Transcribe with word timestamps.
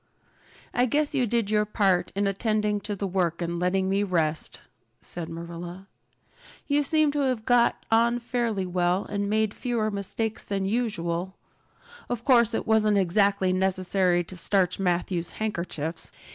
"I 0.73 0.87
guess 0.87 1.13
you 1.13 1.27
did 1.27 1.51
your 1.51 1.63
part 1.63 2.11
in 2.15 2.25
attending 2.25 2.81
to 2.81 2.95
the 2.95 3.05
work 3.05 3.39
and 3.39 3.59
letting 3.59 3.87
me 3.87 4.01
rest," 4.01 4.61
said 4.99 5.29
Marilla. 5.29 5.85
"You 6.65 6.81
seem 6.81 7.11
to 7.11 7.19
have 7.19 7.45
got 7.45 7.85
on 7.91 8.17
fairly 8.17 8.65
well 8.65 9.05
and 9.05 9.29
made 9.29 9.53
fewer 9.53 9.91
mistakes 9.91 10.43
than 10.43 10.65
usual. 10.65 11.35
Of 12.09 12.23
course 12.23 12.55
it 12.55 12.65
wasn't 12.65 12.97
exactly 12.97 13.53
necessary 13.53 14.23
to 14.23 14.35
starch 14.35 14.79
Matthew's 14.79 15.33
handkerchiefs! 15.33 16.11